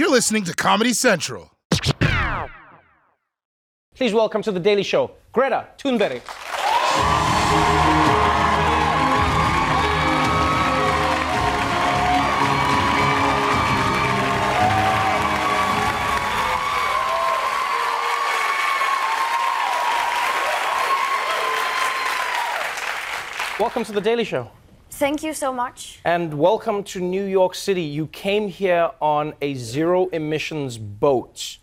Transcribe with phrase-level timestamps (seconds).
[0.00, 1.50] You're listening to Comedy Central.
[3.94, 6.22] Please welcome to The Daily Show, Greta Thunberg.
[23.60, 24.50] Welcome to The Daily Show.
[25.00, 25.98] Thank you so much.
[26.04, 27.80] And welcome to New York City.
[27.80, 31.56] You came here on a zero emissions boat.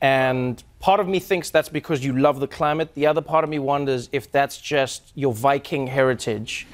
[0.00, 2.94] And part of me thinks that's because you love the climate.
[2.94, 6.66] The other part of me wonders if that's just your Viking heritage.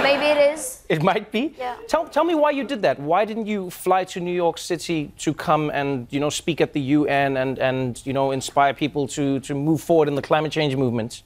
[0.00, 0.84] Maybe it is.
[0.88, 1.56] It might be.
[1.58, 1.74] Yeah.
[1.88, 3.00] Tell, tell me why you did that.
[3.00, 6.72] Why didn't you fly to New York City to come and you know speak at
[6.72, 10.52] the UN and, and you know inspire people to, to move forward in the climate
[10.52, 11.24] change movement?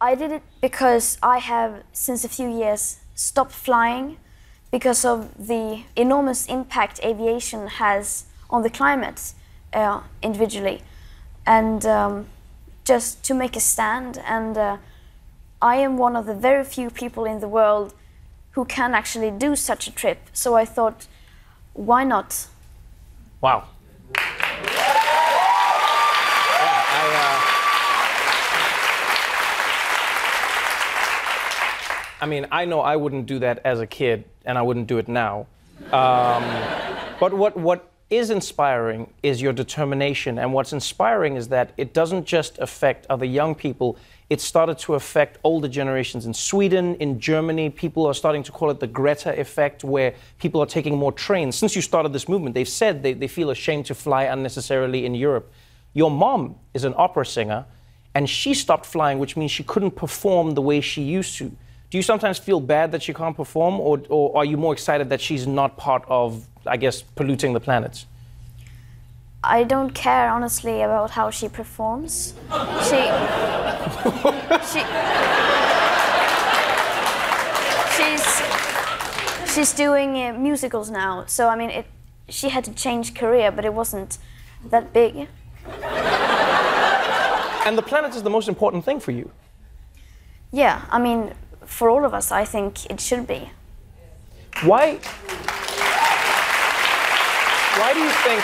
[0.00, 4.16] I did it because I have, since a few years, stopped flying
[4.70, 9.32] because of the enormous impact aviation has on the climate
[9.72, 10.82] uh, individually.
[11.46, 12.26] And um,
[12.84, 14.18] just to make a stand.
[14.26, 14.76] And uh,
[15.62, 17.94] I am one of the very few people in the world
[18.52, 20.18] who can actually do such a trip.
[20.32, 21.06] So I thought,
[21.74, 22.48] why not?
[23.40, 23.68] Wow.
[32.20, 34.98] I mean, I know I wouldn't do that as a kid, and I wouldn't do
[34.98, 35.46] it now.
[35.92, 36.44] Um,
[37.18, 40.38] but what, what is inspiring is your determination.
[40.38, 43.96] And what's inspiring is that it doesn't just affect other young people,
[44.28, 47.70] it started to affect older generations in Sweden, in Germany.
[47.70, 51.56] People are starting to call it the Greta effect, where people are taking more trains.
[51.56, 55.14] Since you started this movement, they've said they, they feel ashamed to fly unnecessarily in
[55.14, 55.50] Europe.
[55.94, 57.64] Your mom is an opera singer,
[58.14, 61.50] and she stopped flying, which means she couldn't perform the way she used to.
[61.90, 65.08] Do you sometimes feel bad that she can't perform, or, or are you more excited
[65.08, 68.06] that she's not part of, I guess, polluting the planet?
[69.42, 72.34] I don't care honestly about how she performs.
[72.84, 73.00] She.
[74.70, 74.84] she.
[77.96, 78.42] She's.
[79.52, 81.86] She's doing uh, musicals now, so I mean, it,
[82.28, 84.18] she had to change career, but it wasn't
[84.70, 85.26] that big.
[87.66, 89.28] And the planet is the most important thing for you.
[90.52, 91.34] Yeah, I mean,
[91.64, 93.50] for all of us, I think it should be.
[94.62, 94.98] Why?
[97.78, 98.42] Why do you think?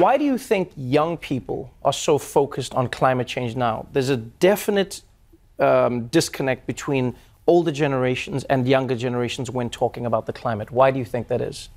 [0.00, 3.86] Why do you think young people are so focused on climate change now?
[3.92, 5.02] There's a definite
[5.58, 7.14] um, disconnect between
[7.46, 10.70] older generations and younger generations when talking about the climate.
[10.70, 11.68] Why do you think that is?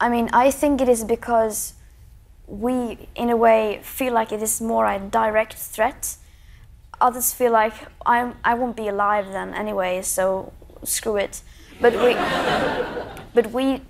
[0.00, 1.74] I mean, I think it is because
[2.46, 6.16] we, in a way, feel like it is more a direct threat.
[7.00, 7.74] Others feel like
[8.04, 10.52] I'm, I won't be alive then anyway, so
[10.84, 11.42] screw it.
[11.80, 12.14] But we,
[13.34, 13.82] but we,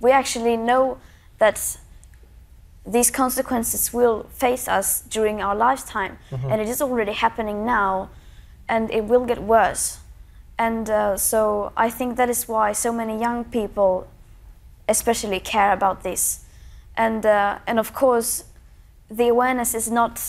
[0.00, 0.98] we actually know
[1.38, 1.78] that
[2.86, 6.18] these consequences will face us during our lifetime,
[6.50, 8.10] and it is already happening now,
[8.68, 9.98] and it will get worse.
[10.58, 14.08] And uh, so I think that is why so many young people
[14.88, 16.44] especially care about this.
[16.96, 18.44] And, uh, and of course,
[19.10, 20.20] the awareness is not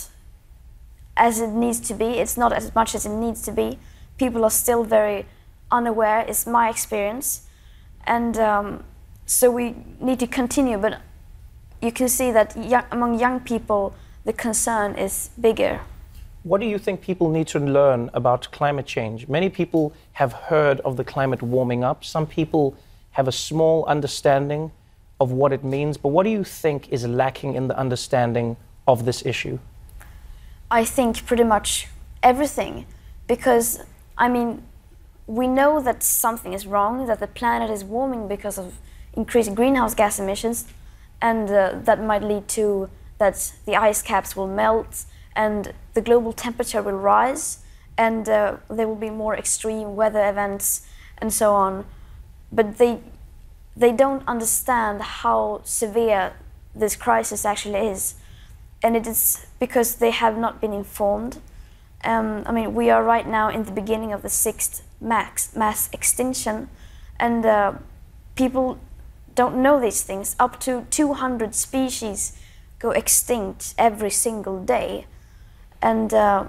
[1.18, 3.78] as it needs to be, it's not as much as it needs to be.
[4.18, 5.26] People are still very
[5.72, 7.48] unaware, is my experience.
[8.06, 8.84] And um,
[9.26, 11.02] so we need to continue, but
[11.82, 13.94] you can see that young, among young people,
[14.26, 15.82] the concern is bigger.
[16.44, 19.28] What do you think people need to learn about climate change?
[19.28, 22.04] Many people have heard of the climate warming up.
[22.04, 22.76] Some people
[23.12, 24.72] have a small understanding
[25.20, 25.98] of what it means.
[25.98, 28.58] But what do you think is lacking in the understanding
[28.88, 29.60] of this issue?
[30.72, 31.88] I think pretty much
[32.24, 32.86] everything,
[33.28, 33.84] because
[34.18, 34.64] I mean,
[35.28, 38.76] we know that something is wrong, that the planet is warming because of
[39.14, 40.66] increased greenhouse gas emissions,
[41.22, 45.06] and uh, that might lead to that the ice caps will melt
[45.36, 47.60] and the global temperature will rise,
[47.98, 51.86] and uh, there will be more extreme weather events and so on.
[52.50, 53.00] But they
[53.76, 56.34] they don't understand how severe
[56.74, 58.16] this crisis actually is,
[58.84, 61.40] and it is because they have not been informed.
[62.04, 65.90] Um, I mean, we are right now in the beginning of the sixth max mass
[65.94, 66.70] extinction,
[67.20, 67.74] and uh,
[68.36, 68.80] people
[69.36, 70.36] don't know these things.
[70.40, 72.38] Up to 200 species
[72.80, 75.06] go extinct every single day,
[75.82, 76.46] and uh,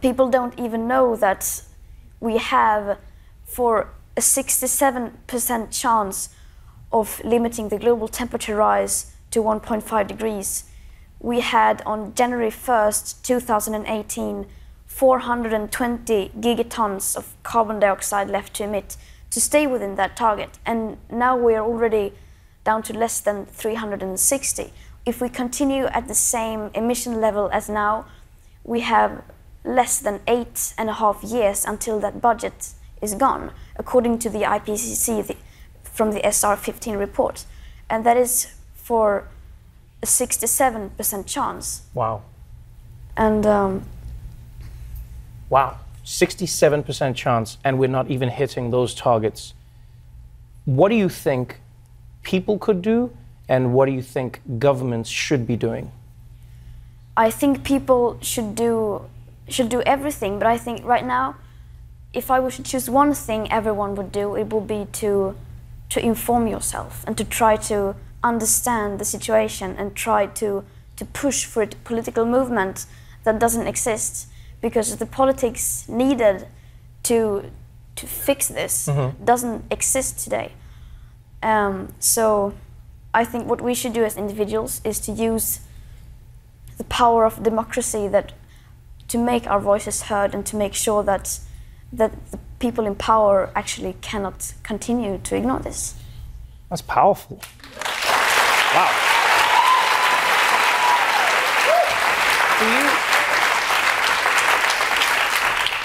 [0.00, 1.62] people don't even know that
[2.20, 2.98] we have
[3.44, 6.28] for a 67% chance
[6.92, 10.64] of limiting the global temperature rise to 1.5 degrees.
[11.24, 14.44] We had on January 1st, 2018,
[14.86, 18.98] 420 gigatons of carbon dioxide left to emit
[19.30, 20.58] to stay within that target.
[20.66, 22.12] And now we are already
[22.62, 24.70] down to less than 360.
[25.06, 28.04] If we continue at the same emission level as now,
[28.62, 29.22] we have
[29.64, 34.42] less than eight and a half years until that budget is gone, according to the
[34.42, 35.36] IPCC the,
[35.84, 37.46] from the SR15 report.
[37.88, 39.26] And that is for
[40.04, 41.82] a 67% chance.
[41.94, 42.22] Wow.
[43.16, 43.84] And um,
[45.48, 45.78] Wow.
[46.04, 49.54] 67% chance, and we're not even hitting those targets.
[50.66, 51.60] What do you think
[52.22, 53.10] people could do,
[53.48, 55.90] and what do you think governments should be doing?
[57.16, 59.06] I think people should do
[59.48, 61.36] should do everything, but I think right now,
[62.12, 65.34] if I were to choose one thing everyone would do, it would be to
[65.90, 67.94] to inform yourself and to try to
[68.24, 70.64] understand the situation and try to
[70.96, 72.86] to push for a political movement
[73.24, 74.28] that doesn't exist
[74.60, 76.46] because the politics needed
[77.02, 77.50] to
[77.96, 78.88] to fix this
[79.24, 80.52] doesn't exist today.
[81.42, 82.54] Um, so
[83.12, 85.60] I think what we should do as individuals is to use
[86.78, 88.32] the power of democracy that
[89.08, 91.38] to make our voices heard and to make sure that
[91.92, 95.94] that the people in power actually cannot continue to ignore this.
[96.70, 97.40] That's powerful.
[98.74, 98.90] Wow.
[102.58, 102.84] Do you,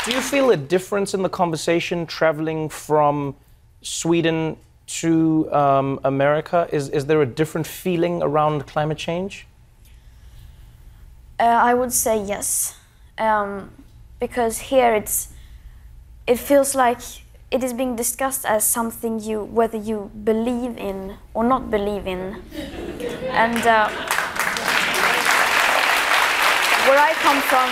[0.05, 3.35] do you feel a difference in the conversation traveling from
[3.83, 4.57] Sweden
[4.87, 6.67] to um, America?
[6.71, 9.45] Is, is there a different feeling around climate change?
[11.39, 12.75] Uh, I would say yes,
[13.19, 13.69] um,
[14.19, 15.29] because here it's
[16.25, 17.01] it feels like
[17.51, 22.41] it is being discussed as something you whether you believe in or not believe in,
[23.31, 23.89] and uh,
[26.87, 27.69] where I come from,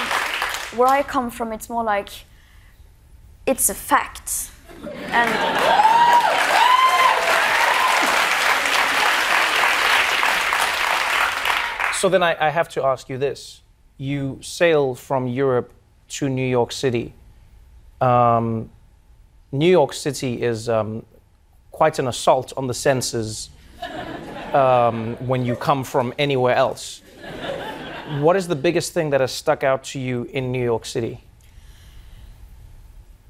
[0.79, 2.09] where I come from, it's more like
[3.45, 4.51] it's a fact,
[5.11, 5.97] and.
[11.93, 13.61] So then I, I have to ask you this.
[13.97, 15.73] You sail from Europe
[16.09, 17.15] to New York City.
[17.99, 18.69] Um,
[19.51, 21.05] New York City is um,
[21.71, 23.49] quite an assault on the senses
[24.53, 27.01] um, when you come from anywhere else.
[28.19, 31.23] What is the biggest thing that has stuck out to you in New York City?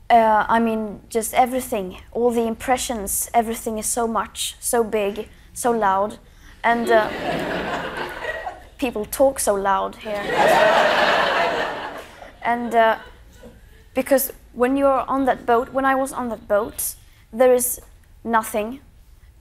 [0.10, 5.72] Uh, I mean, just everything, all the impressions, everything is so much, so big, so
[5.72, 6.18] loud,
[6.64, 7.10] and uh,
[8.78, 10.24] people talk so loud here.
[12.42, 12.98] and uh,
[13.94, 16.96] because when you're on that boat, when I was on that boat,
[17.32, 17.80] there is
[18.24, 18.80] nothing.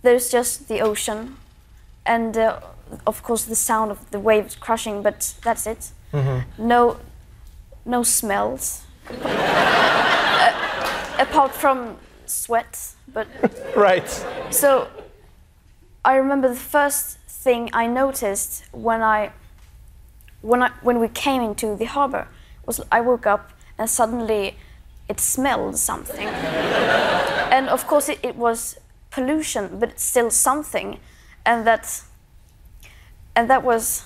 [0.03, 1.37] There's just the ocean,
[2.05, 2.61] and uh,
[3.07, 5.03] of course the sound of the waves crushing.
[5.03, 5.91] But that's it.
[6.59, 6.97] No,
[7.85, 8.83] no smells
[11.19, 11.97] apart from
[12.27, 13.27] sweat, but
[13.77, 14.09] Right.
[14.51, 14.89] so
[16.05, 19.31] I remember the first thing I noticed when I
[20.43, 22.29] when I when we came into the harbor
[22.67, 24.57] was I woke up and suddenly
[25.09, 26.27] it smelled something.
[26.29, 28.79] and of course it, it was
[29.11, 30.99] pollution, but it's still something.
[31.45, 32.03] And that
[33.37, 34.05] and that was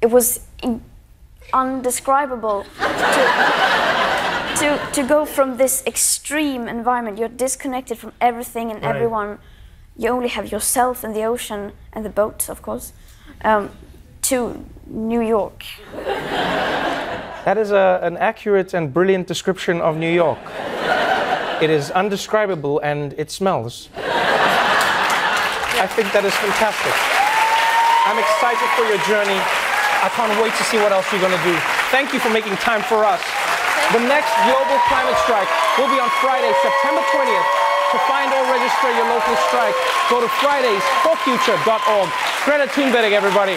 [0.00, 0.82] it was in,
[1.52, 8.94] undescribable to, to, to go from this extreme environment, you're disconnected from everything and Right.
[8.94, 9.38] everyone.
[9.96, 12.92] You only have yourself and the ocean and the boat, of course,
[13.44, 13.70] um,
[14.22, 15.64] to New York.
[17.44, 20.38] That is a, an accurate and brilliant description of New York.
[21.62, 23.88] It is undescribable and it smells.
[23.96, 26.92] I think that is fantastic.
[28.04, 29.40] I'm excited for your journey.
[30.04, 31.56] I can't wait to see what else you're going to do.
[31.88, 33.24] Thank you for making time for us.
[33.96, 35.48] The next global climate strike
[35.80, 37.48] will be on Friday, September 20th.
[37.96, 39.76] To find or register your local strike,
[40.12, 42.08] go to fridaysforfuture.org.
[42.44, 43.56] Greta Thunberg, everybody.